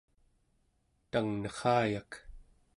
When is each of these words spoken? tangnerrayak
tangnerrayak 1.11 2.11